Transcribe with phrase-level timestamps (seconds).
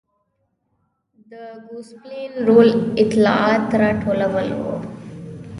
[1.31, 1.33] د
[1.67, 2.69] ګوسپلین رول
[3.03, 4.63] اطلاعات راټولول و.